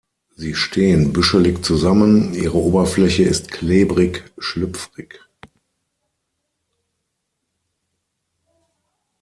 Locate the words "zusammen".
1.63-2.33